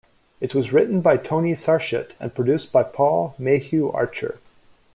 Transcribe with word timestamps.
It 0.39 0.55
was 0.55 0.73
written 0.73 1.01
by 1.01 1.17
Tony 1.17 1.53
Sarchet 1.53 2.15
and 2.19 2.33
produced 2.33 2.71
by 2.71 2.81
Paul 2.81 3.35
Mayhew-Archer. 3.37 4.39